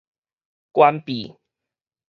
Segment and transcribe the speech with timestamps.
[0.73, 1.37] 關閉